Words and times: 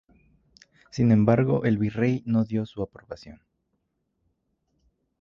Sin 0.89 1.11
embargo, 1.11 1.63
el 1.63 1.77
virrey 1.77 2.23
no 2.25 2.43
dio 2.43 2.65
su 2.65 2.81
aprobación. 2.81 3.39